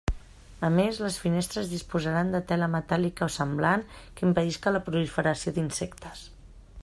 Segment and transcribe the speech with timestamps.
[0.67, 6.25] A més, les finestres disposaran de tela metàl·lica o semblant que impedisca la proliferació d'insectes.